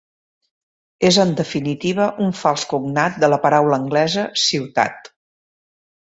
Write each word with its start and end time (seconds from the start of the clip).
És 1.09 1.17
en 1.23 1.33
definitiva 1.41 2.07
un 2.27 2.33
fals 2.41 2.63
cognat 2.73 3.19
de 3.25 3.29
la 3.33 3.39
paraula 3.47 3.77
anglesa 3.81 4.23
"ciutat". 4.49 5.11